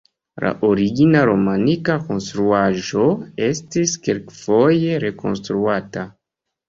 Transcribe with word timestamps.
La 0.43 0.51
origina 0.67 1.19
romanika 1.29 1.97
konstruaĵo 2.07 3.05
estis 3.49 3.95
kelkfoje 4.09 4.97
rekonstruata. 5.05 6.09